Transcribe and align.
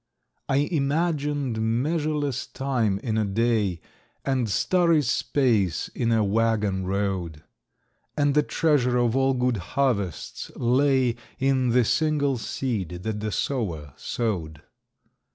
I 0.49 0.55
imagined 0.55 1.61
measureless 1.61 2.47
time 2.47 2.97
in 3.03 3.19
a 3.19 3.23
day, 3.23 3.81
And 4.25 4.49
starry 4.49 5.03
space 5.03 5.89
in 5.89 6.11
a 6.11 6.23
waggon 6.23 6.87
road, 6.87 7.43
And 8.17 8.33
the 8.33 8.41
treasure 8.41 8.97
of 8.97 9.15
all 9.15 9.35
good 9.35 9.57
harvests 9.77 10.49
lay 10.55 11.17
In 11.37 11.69
the 11.69 11.85
single 11.85 12.39
seed 12.39 13.03
that 13.03 13.19
the 13.19 13.31
sower 13.31 13.93
sowed. 13.95 14.63